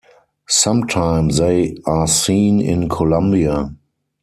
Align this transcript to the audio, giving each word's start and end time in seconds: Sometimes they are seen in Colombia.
Sometimes 0.47 1.37
they 1.37 1.77
are 1.85 2.07
seen 2.07 2.59
in 2.59 2.89
Colombia. 2.89 3.75